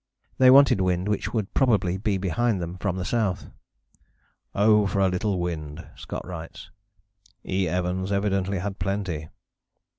They 0.39 0.49
wanted 0.49 0.81
wind, 0.81 1.07
which 1.07 1.31
would 1.31 1.53
probably 1.53 1.95
be 1.95 2.17
behind 2.17 2.59
them 2.59 2.79
from 2.79 2.95
the 2.97 3.05
south. 3.05 3.51
"Oh! 4.55 4.87
for 4.87 4.97
a 4.99 5.07
little 5.07 5.39
wind," 5.39 5.85
Scott 5.95 6.25
writes. 6.25 6.71
"E. 7.47 7.67
Evans 7.69 8.11
evidently 8.11 8.57
had 8.57 8.79
plenty." 8.79 9.29